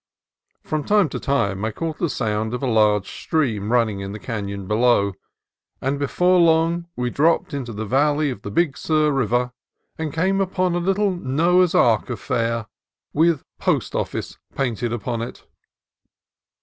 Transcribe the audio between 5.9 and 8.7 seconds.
before long we dropped into the valley of the